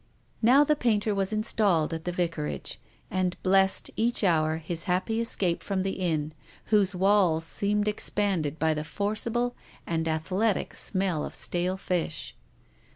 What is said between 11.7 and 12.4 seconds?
lish.